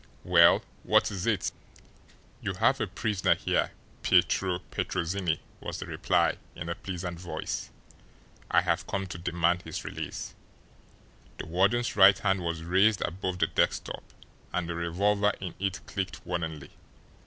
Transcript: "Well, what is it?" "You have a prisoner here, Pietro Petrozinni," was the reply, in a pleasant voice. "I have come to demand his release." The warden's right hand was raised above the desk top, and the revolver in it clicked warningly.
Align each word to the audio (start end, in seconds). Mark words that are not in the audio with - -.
"Well, 0.23 0.63
what 0.81 1.11
is 1.11 1.27
it?" 1.27 1.51
"You 2.41 2.53
have 2.55 2.81
a 2.81 2.87
prisoner 2.87 3.35
here, 3.35 3.69
Pietro 4.01 4.57
Petrozinni," 4.71 5.41
was 5.59 5.77
the 5.77 5.85
reply, 5.85 6.37
in 6.55 6.69
a 6.69 6.73
pleasant 6.73 7.19
voice. 7.19 7.69
"I 8.49 8.61
have 8.61 8.87
come 8.87 9.05
to 9.05 9.19
demand 9.19 9.61
his 9.61 9.85
release." 9.85 10.33
The 11.37 11.45
warden's 11.45 11.95
right 11.95 12.17
hand 12.17 12.41
was 12.41 12.63
raised 12.63 13.03
above 13.03 13.37
the 13.37 13.45
desk 13.45 13.83
top, 13.83 14.03
and 14.51 14.67
the 14.67 14.73
revolver 14.73 15.33
in 15.39 15.53
it 15.59 15.85
clicked 15.85 16.25
warningly. 16.25 16.71